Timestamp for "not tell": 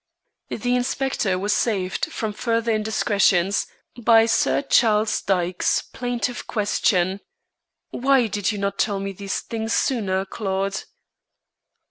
8.57-8.99